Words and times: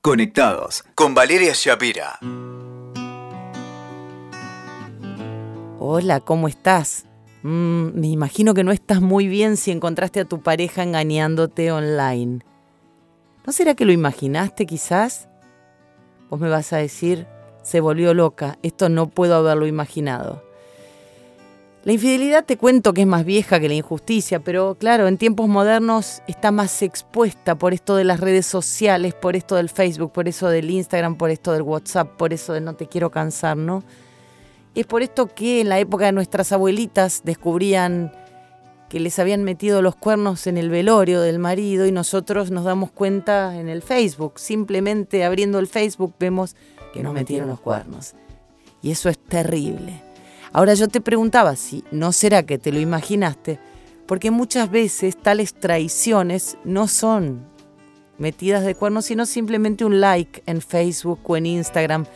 Conectados 0.00 0.84
con 0.94 1.12
Valeria 1.12 1.54
Shapira. 1.56 2.20
Hola, 5.80 6.20
¿cómo 6.20 6.46
estás? 6.46 7.06
Mm, 7.42 7.98
me 7.98 8.06
imagino 8.06 8.54
que 8.54 8.62
no 8.62 8.70
estás 8.70 9.00
muy 9.00 9.26
bien 9.26 9.56
si 9.56 9.72
encontraste 9.72 10.20
a 10.20 10.24
tu 10.24 10.40
pareja 10.40 10.84
engañándote 10.84 11.72
online. 11.72 12.44
¿No 13.44 13.52
será 13.52 13.74
que 13.74 13.84
lo 13.84 13.90
imaginaste 13.90 14.66
quizás? 14.66 15.28
Vos 16.30 16.38
me 16.38 16.48
vas 16.48 16.72
a 16.72 16.76
decir, 16.76 17.26
se 17.64 17.80
volvió 17.80 18.14
loca, 18.14 18.56
esto 18.62 18.88
no 18.88 19.08
puedo 19.08 19.34
haberlo 19.34 19.66
imaginado. 19.66 20.47
La 21.88 21.94
infidelidad 21.94 22.44
te 22.44 22.58
cuento 22.58 22.92
que 22.92 23.00
es 23.00 23.06
más 23.06 23.24
vieja 23.24 23.58
que 23.58 23.66
la 23.66 23.74
injusticia, 23.74 24.40
pero 24.40 24.74
claro, 24.74 25.08
en 25.08 25.16
tiempos 25.16 25.48
modernos 25.48 26.20
está 26.26 26.52
más 26.52 26.82
expuesta 26.82 27.54
por 27.54 27.72
esto 27.72 27.96
de 27.96 28.04
las 28.04 28.20
redes 28.20 28.44
sociales, 28.44 29.14
por 29.14 29.36
esto 29.36 29.54
del 29.54 29.70
Facebook, 29.70 30.12
por 30.12 30.28
eso 30.28 30.50
del 30.50 30.68
Instagram, 30.68 31.16
por 31.16 31.30
esto 31.30 31.50
del 31.54 31.62
WhatsApp, 31.62 32.14
por 32.18 32.34
eso 32.34 32.52
de 32.52 32.60
no 32.60 32.74
te 32.74 32.88
quiero 32.88 33.10
cansar, 33.10 33.56
¿no? 33.56 33.84
Es 34.74 34.84
por 34.84 35.00
esto 35.00 35.28
que 35.34 35.62
en 35.62 35.70
la 35.70 35.78
época 35.78 36.04
de 36.04 36.12
nuestras 36.12 36.52
abuelitas 36.52 37.22
descubrían 37.24 38.12
que 38.90 39.00
les 39.00 39.18
habían 39.18 39.42
metido 39.42 39.80
los 39.80 39.96
cuernos 39.96 40.46
en 40.46 40.58
el 40.58 40.68
velorio 40.68 41.22
del 41.22 41.38
marido 41.38 41.86
y 41.86 41.90
nosotros 41.90 42.50
nos 42.50 42.64
damos 42.64 42.90
cuenta 42.90 43.58
en 43.58 43.70
el 43.70 43.80
Facebook. 43.80 44.34
Simplemente 44.36 45.24
abriendo 45.24 45.58
el 45.58 45.66
Facebook 45.66 46.12
vemos 46.20 46.54
que 46.92 47.02
nos 47.02 47.14
metieron 47.14 47.48
los 47.48 47.60
cuernos. 47.60 48.12
Y 48.82 48.90
eso 48.90 49.08
es 49.08 49.18
terrible. 49.18 50.07
Ahora 50.52 50.74
yo 50.74 50.88
te 50.88 51.00
preguntaba 51.00 51.56
si 51.56 51.84
no 51.90 52.12
será 52.12 52.42
que 52.44 52.58
te 52.58 52.72
lo 52.72 52.80
imaginaste, 52.80 53.58
porque 54.06 54.30
muchas 54.30 54.70
veces 54.70 55.16
tales 55.16 55.54
traiciones 55.54 56.56
no 56.64 56.88
son 56.88 57.46
metidas 58.16 58.64
de 58.64 58.74
cuernos, 58.74 59.04
sino 59.04 59.26
simplemente 59.26 59.84
un 59.84 60.00
like 60.00 60.42
en 60.46 60.60
Facebook 60.60 61.20
o 61.24 61.36
en 61.36 61.46
Instagram, 61.46 62.06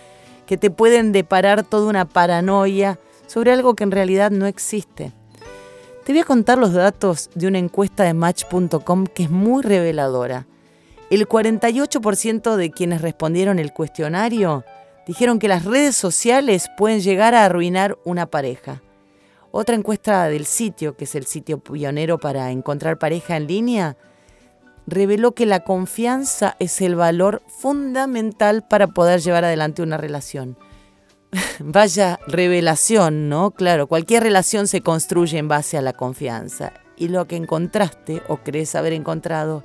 que 0.46 0.56
te 0.56 0.70
pueden 0.70 1.12
deparar 1.12 1.62
toda 1.62 1.88
una 1.88 2.08
paranoia 2.08 2.98
sobre 3.26 3.52
algo 3.52 3.74
que 3.74 3.84
en 3.84 3.90
realidad 3.90 4.30
no 4.30 4.46
existe. 4.46 5.12
Te 6.04 6.12
voy 6.12 6.22
a 6.22 6.24
contar 6.24 6.58
los 6.58 6.72
datos 6.72 7.30
de 7.34 7.46
una 7.46 7.58
encuesta 7.58 8.02
de 8.02 8.14
match.com 8.14 9.06
que 9.06 9.24
es 9.24 9.30
muy 9.30 9.62
reveladora. 9.62 10.46
El 11.10 11.28
48% 11.28 12.56
de 12.56 12.70
quienes 12.70 13.02
respondieron 13.02 13.58
el 13.58 13.72
cuestionario 13.72 14.64
dijeron 15.06 15.38
que 15.38 15.48
las 15.48 15.64
redes 15.64 15.96
sociales 15.96 16.70
pueden 16.76 17.00
llegar 17.00 17.34
a 17.34 17.44
arruinar 17.44 17.98
una 18.04 18.26
pareja. 18.26 18.82
Otra 19.50 19.74
encuesta 19.74 20.28
del 20.28 20.46
sitio, 20.46 20.96
que 20.96 21.04
es 21.04 21.14
el 21.14 21.26
sitio 21.26 21.58
pionero 21.58 22.18
para 22.18 22.50
encontrar 22.50 22.98
pareja 22.98 23.36
en 23.36 23.46
línea, 23.46 23.96
reveló 24.86 25.32
que 25.32 25.46
la 25.46 25.60
confianza 25.60 26.56
es 26.58 26.80
el 26.80 26.96
valor 26.96 27.42
fundamental 27.46 28.66
para 28.66 28.88
poder 28.88 29.20
llevar 29.20 29.44
adelante 29.44 29.82
una 29.82 29.98
relación. 29.98 30.56
Vaya 31.60 32.18
revelación, 32.26 33.28
¿no? 33.28 33.50
Claro, 33.52 33.86
cualquier 33.86 34.22
relación 34.22 34.66
se 34.66 34.80
construye 34.80 35.38
en 35.38 35.48
base 35.48 35.78
a 35.78 35.82
la 35.82 35.92
confianza. 35.92 36.72
Y 36.96 37.08
lo 37.08 37.26
que 37.26 37.36
encontraste 37.36 38.22
o 38.28 38.38
crees 38.38 38.74
haber 38.74 38.92
encontrado 38.92 39.62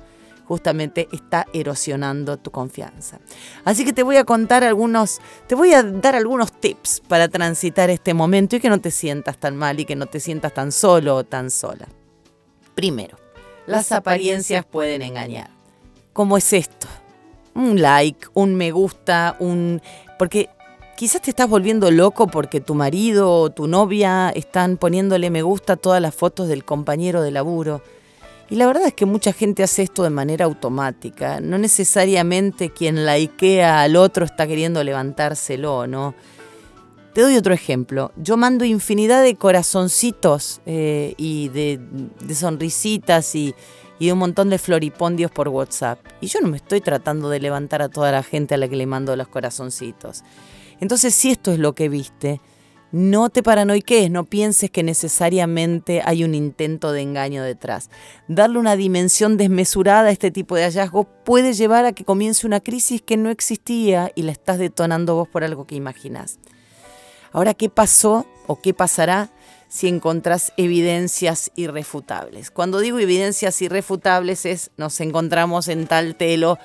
justamente 0.48 1.08
está 1.12 1.46
erosionando 1.54 2.38
tu 2.38 2.52
confianza. 2.52 3.20
Así 3.66 3.84
que 3.84 3.94
te 3.94 4.04
voy 4.04 4.18
a 4.18 4.24
contar 4.24 4.64
algunos, 4.64 5.20
te 5.48 5.56
voy 5.56 5.74
a 5.74 5.84
dar 5.84 6.16
algunos 6.16 6.52
tips 6.52 7.02
para 7.08 7.28
transitar 7.28 7.90
este 7.90 8.14
momento 8.14 8.56
y 8.56 8.60
que 8.60 8.70
no 8.70 8.80
te 8.80 8.92
sientas 8.92 9.38
tan 9.38 9.56
mal 9.56 9.80
y 9.80 9.86
que 9.86 9.96
no 9.96 10.06
te 10.06 10.20
sientas 10.20 10.54
tan 10.54 10.72
solo 10.72 11.16
o 11.16 11.24
tan 11.24 11.52
sola. 11.52 11.88
Primero, 12.76 13.18
las 13.66 13.92
apariencias 13.92 14.66
pueden 14.66 15.02
engañar. 15.02 15.50
¿Cómo 16.14 16.38
es 16.38 16.54
esto? 16.54 16.88
Un 17.54 17.82
like, 17.82 18.28
un 18.34 18.56
me 18.56 18.72
gusta, 18.72 19.36
un... 19.40 19.82
Porque 20.18 20.50
quizás 20.96 21.22
te 21.22 21.30
estás 21.30 21.50
volviendo 21.50 21.92
loco 21.92 22.28
porque 22.28 22.62
tu 22.62 22.74
marido 22.74 23.32
o 23.32 23.50
tu 23.50 23.68
novia 23.68 24.30
están 24.30 24.78
poniéndole 24.78 25.30
me 25.30 25.42
gusta 25.42 25.74
a 25.74 25.78
todas 25.78 26.02
las 26.02 26.16
fotos 26.16 26.48
del 26.48 26.64
compañero 26.66 27.22
de 27.22 27.32
laburo 27.32 27.82
y 28.50 28.56
la 28.56 28.66
verdad 28.68 28.88
es 28.88 28.94
que 28.94 29.06
mucha 29.06 29.34
gente 29.34 29.64
hace 29.64 29.84
esto 29.84 30.04
de 30.04 30.10
manera 30.10 30.46
automática. 30.46 31.42
No 31.42 31.58
necesariamente 31.58 32.70
quien 32.70 33.06
laikea 33.06 33.82
al 33.82 33.96
otro 33.98 34.26
está 34.26 34.48
queriendo 34.48 34.84
levantárselo, 34.84 35.86
¿no? 35.86 36.16
Te 37.14 37.22
doy 37.22 37.36
otro 37.36 37.54
ejemplo. 37.54 38.12
Yo 38.16 38.38
mando 38.38 38.64
infinidad 38.64 39.24
de 39.24 39.36
corazoncitos 39.36 40.62
eh, 40.66 41.14
y 41.18 41.50
de, 41.50 41.80
sonrisitas 42.34 43.36
y, 43.36 43.56
y 44.00 44.06
de 44.06 44.14
un 44.14 44.20
montón 44.20 44.50
de 44.50 44.60
floripondios 44.60 45.32
por 45.32 45.50
WhatsApp. 45.50 46.00
Y 46.22 46.28
yo 46.28 46.40
no 46.40 46.48
me 46.48 46.58
estoy 46.58 46.80
tratando 46.80 47.30
de 47.30 47.40
levantar 47.40 47.82
a 47.82 47.90
toda 47.90 48.12
la 48.12 48.24
gente 48.24 48.54
a 48.54 48.58
la 48.58 48.68
que 48.68 48.76
le 48.76 48.86
mando 48.86 49.16
los 49.16 49.28
corazoncitos. 49.28 50.24
Entonces, 50.80 51.16
si 51.16 51.32
esto 51.32 51.52
es 51.52 51.60
lo 51.60 51.74
que 51.74 51.90
viste, 51.90 52.40
no 52.92 53.30
te 53.30 53.44
paranoiques, 53.44 54.10
no 54.10 54.26
pienses 54.26 54.72
que 54.72 54.84
necesariamente 54.84 56.02
hay 56.06 56.24
un 56.24 56.34
intento 56.34 56.92
de 56.92 57.02
engaño 57.02 57.44
detrás. 57.44 57.90
Darle 58.28 58.60
una 58.60 58.76
dimensión 58.76 59.38
desmesurada 59.38 60.10
a 60.10 60.12
este 60.12 60.32
tipo 60.32 60.56
de 60.56 60.64
hallazgo 60.64 61.04
puede 61.04 61.54
llevar 61.54 61.86
a 61.86 61.92
que 61.92 62.06
comience 62.06 62.48
una 62.48 62.62
crisis 62.62 63.02
que 63.02 63.18
no 63.18 63.30
existía 63.30 64.12
y 64.16 64.24
la 64.24 64.32
estás 64.32 64.58
detonando 64.58 65.16
vos 65.16 65.28
por 65.28 65.44
algo 65.44 65.68
que 65.68 65.76
imaginás. 65.76 66.40
Ahora, 67.34 67.54
¿qué 67.54 67.70
pasó 67.70 68.26
o 68.48 68.62
qué 68.62 68.74
pasará 68.74 69.30
si 69.68 69.90
encontrás 69.90 70.54
evidencias 70.56 71.52
irrefutables? 71.56 72.52
Cuando 72.52 72.80
digo 72.80 73.00
evidencias 73.00 73.62
irrefutables 73.62 74.46
es 74.46 74.72
nos 74.78 75.02
encontramos 75.02 75.68
en 75.68 75.88
tal 75.88 76.16
telo, 76.16 76.58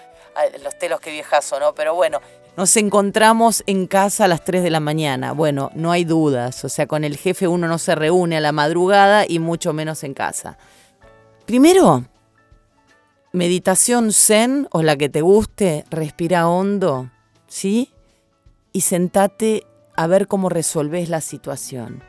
los 0.63 0.79
telos 0.79 1.01
que 1.01 1.11
viejas 1.11 1.53
¿no? 1.59 1.75
Pero 1.75 1.95
bueno, 1.95 2.21
nos 2.57 2.77
encontramos 2.77 3.63
en 3.67 3.87
casa 3.87 4.25
a 4.25 4.29
las 4.29 4.45
3 4.45 4.63
de 4.63 4.71
la 4.71 4.81
mañana. 4.81 5.33
Bueno, 5.33 5.71
no 5.75 5.91
hay 5.91 6.05
dudas. 6.05 6.65
O 6.65 6.69
sea, 6.69 6.87
con 6.87 7.05
el 7.05 7.17
jefe 7.17 7.49
uno 7.49 7.67
no 7.67 7.79
se 7.79 7.95
reúne 7.95 8.37
a 8.37 8.41
la 8.41 8.53
madrugada 8.53 9.25
y 9.27 9.39
mucho 9.39 9.73
menos 9.73 10.05
en 10.05 10.13
casa. 10.15 10.59
Primero, 11.47 12.05
meditación 13.33 14.13
zen 14.13 14.69
o 14.71 14.83
la 14.83 14.97
que 14.97 15.09
te 15.09 15.23
guste, 15.23 15.85
respira 15.91 16.49
hondo, 16.49 17.11
¿sí? 17.49 17.91
Y 18.73 18.83
sentate 18.83 19.67
a 19.97 20.07
ver 20.07 20.27
cómo 20.27 20.49
resolves 20.49 21.09
la 21.09 21.21
situación. 21.21 22.03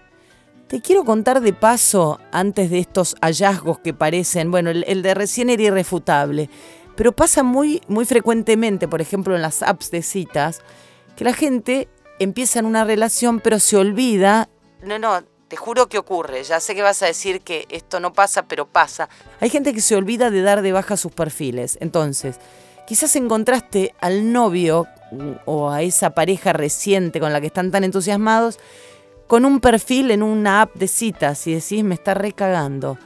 Te 0.67 0.81
quiero 0.81 1.05
contar 1.05 1.41
de 1.41 1.53
paso, 1.53 2.19
antes 2.31 2.69
de 2.69 2.79
estos 2.79 3.15
hallazgos 3.21 3.79
que 3.79 3.93
parecen, 3.93 4.49
bueno, 4.49 4.71
el, 4.71 4.83
el 4.87 5.03
de 5.03 5.13
recién 5.13 5.49
era 5.49 5.63
irrefutable 5.63 6.49
pero 6.95 7.11
pasa 7.11 7.43
muy, 7.43 7.81
muy 7.87 8.05
frecuentemente, 8.05 8.87
por 8.87 9.01
ejemplo, 9.01 9.35
en 9.35 9.41
las 9.41 9.63
apps 9.63 9.91
de 9.91 10.01
citas, 10.01 10.61
que 11.15 11.23
la 11.23 11.33
gente 11.33 11.87
empieza 12.19 12.59
en 12.59 12.65
una 12.65 12.83
relación 12.83 13.39
pero 13.39 13.59
se 13.59 13.77
olvida. 13.77 14.49
No, 14.81 14.99
no, 14.99 15.23
te 15.47 15.55
juro 15.55 15.87
que 15.87 15.97
ocurre. 15.97 16.43
Ya 16.43 16.59
sé 16.59 16.75
que 16.75 16.81
vas 16.81 17.03
a 17.03 17.07
decir 17.07 17.41
que 17.41 17.65
esto 17.69 17.99
no 17.99 18.13
pasa, 18.13 18.43
pero 18.43 18.67
pasa. 18.67 19.09
Hay 19.39 19.49
gente 19.49 19.73
que 19.73 19.81
se 19.81 19.95
olvida 19.95 20.31
de 20.31 20.41
dar 20.41 20.61
de 20.61 20.71
baja 20.71 20.97
sus 20.97 21.11
perfiles. 21.11 21.77
Entonces, 21.81 22.39
quizás 22.87 23.15
encontraste 23.15 23.93
al 24.01 24.31
novio 24.31 24.87
o 25.45 25.69
a 25.69 25.81
esa 25.83 26.11
pareja 26.11 26.53
reciente 26.53 27.19
con 27.19 27.33
la 27.33 27.39
que 27.39 27.47
están 27.47 27.71
tan 27.71 27.83
entusiasmados 27.83 28.59
con 29.27 29.45
un 29.45 29.59
perfil 29.59 30.11
en 30.11 30.23
una 30.23 30.61
app 30.61 30.75
de 30.75 30.87
citas 30.87 31.47
y 31.47 31.53
decís, 31.53 31.83
me 31.83 31.95
está 31.95 32.13
recagando. 32.13 32.97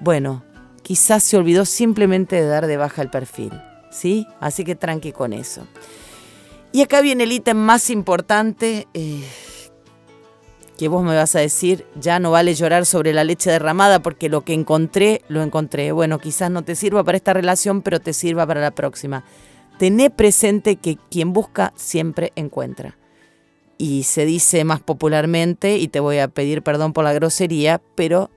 Bueno, 0.00 0.44
quizás 0.88 1.22
se 1.22 1.36
olvidó 1.36 1.66
simplemente 1.66 2.36
de 2.36 2.46
dar 2.46 2.66
de 2.66 2.78
baja 2.78 3.02
el 3.02 3.10
perfil. 3.10 3.52
¿Sí? 3.90 4.26
Así 4.40 4.64
que 4.64 4.74
tranqui 4.74 5.12
con 5.12 5.34
eso. 5.34 5.66
Y 6.72 6.80
acá 6.80 7.02
viene 7.02 7.24
el 7.24 7.32
ítem 7.32 7.58
más 7.58 7.90
importante 7.90 8.88
eh, 8.94 9.22
que 10.78 10.88
vos 10.88 11.04
me 11.04 11.14
vas 11.14 11.36
a 11.36 11.40
decir, 11.40 11.84
ya 12.00 12.18
no 12.20 12.30
vale 12.30 12.54
llorar 12.54 12.86
sobre 12.86 13.12
la 13.12 13.22
leche 13.22 13.50
derramada 13.50 14.00
porque 14.00 14.30
lo 14.30 14.44
que 14.44 14.54
encontré, 14.54 15.20
lo 15.28 15.42
encontré. 15.42 15.92
Bueno, 15.92 16.18
quizás 16.20 16.50
no 16.50 16.62
te 16.62 16.74
sirva 16.74 17.04
para 17.04 17.18
esta 17.18 17.34
relación, 17.34 17.82
pero 17.82 18.00
te 18.00 18.14
sirva 18.14 18.46
para 18.46 18.62
la 18.62 18.70
próxima. 18.70 19.24
Tené 19.78 20.08
presente 20.08 20.76
que 20.76 20.96
quien 21.10 21.34
busca 21.34 21.74
siempre 21.76 22.32
encuentra. 22.34 22.96
Y 23.76 24.04
se 24.04 24.24
dice 24.24 24.64
más 24.64 24.80
popularmente, 24.80 25.76
y 25.76 25.88
te 25.88 26.00
voy 26.00 26.16
a 26.16 26.28
pedir 26.28 26.62
perdón 26.62 26.94
por 26.94 27.04
la 27.04 27.12
grosería, 27.12 27.82
pero 27.94 28.30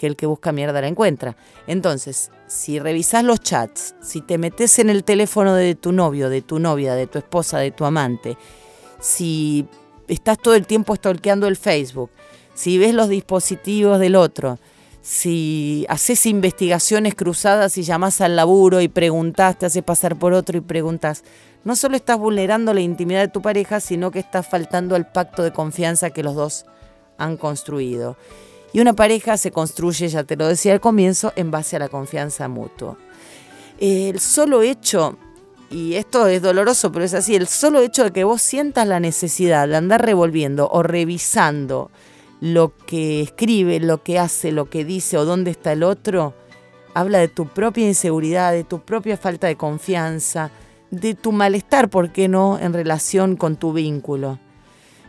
que 0.00 0.06
el 0.06 0.16
que 0.16 0.24
busca 0.24 0.50
mierda 0.50 0.80
la 0.80 0.88
encuentra. 0.88 1.36
Entonces, 1.66 2.30
si 2.46 2.78
revisas 2.78 3.22
los 3.22 3.38
chats, 3.40 3.94
si 4.00 4.22
te 4.22 4.38
metes 4.38 4.78
en 4.78 4.88
el 4.88 5.04
teléfono 5.04 5.54
de 5.54 5.74
tu 5.74 5.92
novio, 5.92 6.30
de 6.30 6.40
tu 6.40 6.58
novia, 6.58 6.94
de 6.94 7.06
tu 7.06 7.18
esposa, 7.18 7.58
de 7.58 7.70
tu 7.70 7.84
amante, 7.84 8.38
si 8.98 9.66
estás 10.08 10.38
todo 10.38 10.54
el 10.54 10.66
tiempo 10.66 10.96
stalkeando 10.96 11.46
el 11.48 11.58
Facebook, 11.58 12.08
si 12.54 12.78
ves 12.78 12.94
los 12.94 13.10
dispositivos 13.10 14.00
del 14.00 14.16
otro, 14.16 14.58
si 15.02 15.84
haces 15.90 16.24
investigaciones 16.24 17.14
cruzadas 17.14 17.76
y 17.76 17.82
llamas 17.82 18.22
al 18.22 18.36
laburo 18.36 18.80
y 18.80 18.88
preguntas, 18.88 19.58
te 19.58 19.66
haces 19.66 19.82
pasar 19.82 20.18
por 20.18 20.32
otro 20.32 20.56
y 20.56 20.62
preguntas, 20.62 21.24
no 21.62 21.76
solo 21.76 21.94
estás 21.94 22.16
vulnerando 22.16 22.72
la 22.72 22.80
intimidad 22.80 23.20
de 23.20 23.28
tu 23.28 23.42
pareja, 23.42 23.80
sino 23.80 24.10
que 24.10 24.20
estás 24.20 24.48
faltando 24.48 24.96
al 24.96 25.12
pacto 25.12 25.42
de 25.42 25.52
confianza 25.52 26.08
que 26.08 26.22
los 26.22 26.34
dos 26.34 26.64
han 27.18 27.36
construido. 27.36 28.16
Y 28.72 28.80
una 28.80 28.92
pareja 28.92 29.36
se 29.36 29.50
construye, 29.50 30.08
ya 30.08 30.24
te 30.24 30.36
lo 30.36 30.46
decía 30.46 30.72
al 30.72 30.80
comienzo, 30.80 31.32
en 31.36 31.50
base 31.50 31.76
a 31.76 31.80
la 31.80 31.88
confianza 31.88 32.48
mutua. 32.48 32.96
El 33.78 34.20
solo 34.20 34.62
hecho 34.62 35.16
y 35.70 35.94
esto 35.94 36.26
es 36.26 36.42
doloroso, 36.42 36.90
pero 36.90 37.04
es 37.04 37.14
así, 37.14 37.36
el 37.36 37.46
solo 37.46 37.80
hecho 37.80 38.02
de 38.02 38.10
que 38.10 38.24
vos 38.24 38.42
sientas 38.42 38.88
la 38.88 38.98
necesidad 38.98 39.68
de 39.68 39.76
andar 39.76 40.04
revolviendo 40.04 40.68
o 40.68 40.82
revisando 40.82 41.92
lo 42.40 42.76
que 42.76 43.20
escribe, 43.20 43.78
lo 43.78 44.02
que 44.02 44.18
hace, 44.18 44.50
lo 44.50 44.68
que 44.68 44.84
dice 44.84 45.16
o 45.16 45.24
dónde 45.24 45.52
está 45.52 45.72
el 45.72 45.84
otro, 45.84 46.34
habla 46.92 47.18
de 47.18 47.28
tu 47.28 47.46
propia 47.46 47.86
inseguridad, 47.86 48.52
de 48.52 48.64
tu 48.64 48.80
propia 48.80 49.16
falta 49.16 49.46
de 49.46 49.56
confianza, 49.56 50.50
de 50.90 51.14
tu 51.14 51.30
malestar, 51.30 51.88
¿por 51.88 52.10
qué 52.10 52.26
no?, 52.26 52.58
en 52.58 52.72
relación 52.72 53.36
con 53.36 53.54
tu 53.54 53.72
vínculo. 53.72 54.40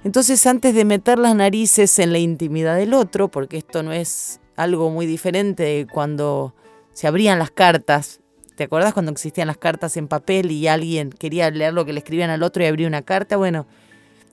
Entonces, 0.03 0.45
antes 0.47 0.73
de 0.73 0.83
meter 0.83 1.19
las 1.19 1.35
narices 1.35 1.99
en 1.99 2.11
la 2.11 2.17
intimidad 2.17 2.75
del 2.75 2.93
otro, 2.93 3.29
porque 3.29 3.57
esto 3.57 3.83
no 3.83 3.93
es 3.93 4.39
algo 4.55 4.89
muy 4.89 5.05
diferente 5.05 5.63
de 5.63 5.87
cuando 5.91 6.55
se 6.93 7.07
abrían 7.07 7.37
las 7.37 7.51
cartas, 7.51 8.19
¿te 8.55 8.63
acuerdas 8.63 8.93
cuando 8.93 9.11
existían 9.11 9.47
las 9.47 9.57
cartas 9.57 9.97
en 9.97 10.07
papel 10.07 10.49
y 10.49 10.67
alguien 10.67 11.11
quería 11.11 11.51
leer 11.51 11.73
lo 11.73 11.85
que 11.85 11.93
le 11.93 11.99
escribían 11.99 12.31
al 12.31 12.41
otro 12.41 12.63
y 12.63 12.65
abría 12.65 12.87
una 12.87 13.03
carta? 13.03 13.37
Bueno, 13.37 13.67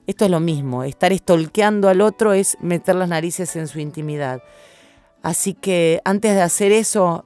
esto 0.07 0.25
es 0.25 0.31
lo 0.31 0.39
mismo, 0.39 0.83
estar 0.83 1.13
estolqueando 1.13 1.87
al 1.87 2.01
otro 2.01 2.33
es 2.33 2.57
meter 2.61 2.95
las 2.95 3.09
narices 3.09 3.55
en 3.55 3.67
su 3.67 3.79
intimidad. 3.79 4.41
Así 5.21 5.53
que 5.53 6.01
antes 6.03 6.33
de 6.33 6.41
hacer 6.41 6.71
eso, 6.71 7.25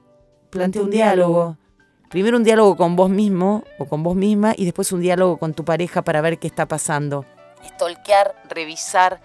plantea 0.50 0.82
un 0.82 0.90
diálogo. 0.90 1.56
Primero 2.10 2.36
un 2.36 2.44
diálogo 2.44 2.76
con 2.76 2.94
vos 2.94 3.08
mismo 3.08 3.64
o 3.78 3.86
con 3.86 4.02
vos 4.02 4.14
misma 4.14 4.52
y 4.56 4.66
después 4.66 4.92
un 4.92 5.00
diálogo 5.00 5.38
con 5.38 5.54
tu 5.54 5.64
pareja 5.64 6.02
para 6.02 6.20
ver 6.20 6.38
qué 6.38 6.46
está 6.46 6.68
pasando. 6.68 7.24
Estolquear, 7.64 8.34
revisar, 8.48 9.20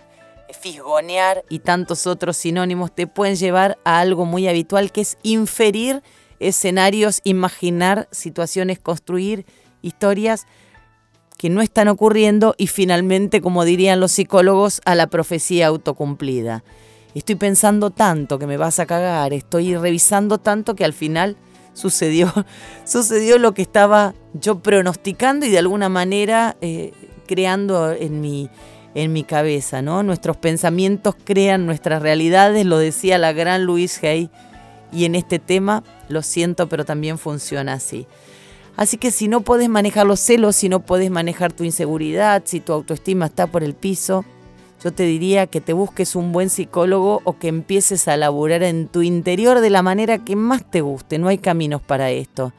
fisgonear 0.53 1.43
y 1.49 1.59
tantos 1.59 2.07
otros 2.07 2.37
sinónimos 2.37 2.93
te 2.93 3.07
pueden 3.07 3.35
llevar 3.35 3.77
a 3.83 3.99
algo 3.99 4.25
muy 4.25 4.47
habitual 4.47 4.91
que 4.91 5.01
es 5.01 5.17
inferir 5.23 6.01
escenarios, 6.39 7.21
imaginar 7.23 8.07
situaciones, 8.11 8.79
construir 8.79 9.45
historias 9.81 10.47
que 11.37 11.49
no 11.49 11.61
están 11.61 11.87
ocurriendo 11.87 12.53
y 12.57 12.67
finalmente, 12.67 13.41
como 13.41 13.63
dirían 13.63 13.99
los 13.99 14.11
psicólogos, 14.11 14.81
a 14.85 14.95
la 14.95 15.07
profecía 15.07 15.67
autocumplida. 15.67 16.63
Estoy 17.15 17.35
pensando 17.35 17.89
tanto 17.91 18.37
que 18.39 18.45
me 18.45 18.57
vas 18.57 18.79
a 18.79 18.85
cagar, 18.85 19.33
estoy 19.33 19.75
revisando 19.75 20.37
tanto 20.37 20.75
que 20.75 20.85
al 20.85 20.93
final 20.93 21.37
sucedió, 21.73 22.31
sucedió 22.85 23.37
lo 23.37 23.53
que 23.53 23.61
estaba 23.61 24.13
yo 24.33 24.59
pronosticando 24.59 25.45
y 25.45 25.49
de 25.49 25.59
alguna 25.59 25.89
manera 25.89 26.57
eh, 26.61 26.91
creando 27.29 27.91
en 27.91 28.21
mi, 28.21 28.49
en 28.95 29.13
mi 29.13 29.23
cabeza, 29.23 29.83
¿no? 29.83 30.01
Nuestros 30.01 30.35
pensamientos 30.35 31.15
crean 31.23 31.67
nuestras 31.67 32.01
realidades, 32.01 32.65
lo 32.65 32.79
decía 32.79 33.19
la 33.19 33.33
gran 33.33 33.65
Louise 33.65 34.07
Hay, 34.07 34.31
y 34.91 35.05
en 35.05 35.13
este 35.13 35.37
tema 35.37 35.83
lo 36.07 36.23
siento, 36.23 36.67
pero 36.67 36.85
también 36.85 37.19
funciona 37.19 37.73
así. 37.73 38.07
Así 38.75 38.97
que 38.97 39.11
si 39.11 39.27
no 39.27 39.41
puedes 39.41 39.69
manejar 39.69 40.07
los 40.07 40.19
celos, 40.19 40.55
si 40.55 40.69
no 40.69 40.79
puedes 40.79 41.11
manejar 41.11 41.53
tu 41.53 41.63
inseguridad, 41.63 42.41
si 42.45 42.61
tu 42.61 42.73
autoestima 42.73 43.27
está 43.27 43.45
por 43.45 43.63
el 43.63 43.75
piso, 43.75 44.25
yo 44.83 44.91
te 44.91 45.03
diría 45.03 45.45
que 45.45 45.61
te 45.61 45.73
busques 45.73 46.15
un 46.15 46.31
buen 46.31 46.49
psicólogo 46.49 47.21
o 47.25 47.37
que 47.37 47.49
empieces 47.49 48.07
a 48.07 48.17
laburar 48.17 48.63
en 48.63 48.87
tu 48.87 49.03
interior 49.03 49.59
de 49.59 49.69
la 49.69 49.83
manera 49.83 50.23
que 50.25 50.35
más 50.35 50.67
te 50.71 50.81
guste. 50.81 51.19
No 51.19 51.27
hay 51.27 51.37
caminos 51.37 51.81
para 51.83 52.09
esto. 52.09 52.53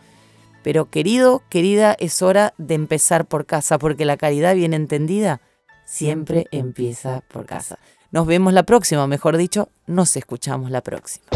Pero 0.62 0.91
querido, 0.91 1.43
querida, 1.49 1.97
es 1.99 2.23
hora 2.23 2.55
de 2.59 2.75
empezar 2.75 3.27
por 3.27 3.47
casa, 3.47 3.79
porque 3.79 4.05
la 4.05 4.17
caridad 4.17 4.55
bien 4.55 4.75
entendida 4.75 5.41
siempre 5.85 6.47
empieza 6.51 7.23
por 7.29 7.47
casa. 7.47 7.79
Nos 8.12 8.27
vemos 8.27 8.53
la 8.53 8.65
próxima, 8.65 9.07
mejor 9.07 9.37
dicho, 9.37 9.69
nos 9.87 10.17
escuchamos 10.17 10.71
la 10.71 10.81
próxima. 10.81 11.27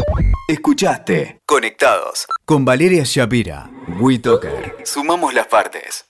Escuchaste 0.47 1.41
Conectados 1.45 2.27
con 2.45 2.65
Valeria 2.65 3.03
Shapira. 3.05 3.71
WeToker. 3.99 4.77
Sumamos 4.83 5.33
las 5.33 5.47
partes. 5.47 6.05